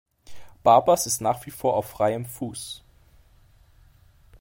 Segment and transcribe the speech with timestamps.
[0.63, 2.83] Barbas ist nach wie vor „auf freiem Fuß“.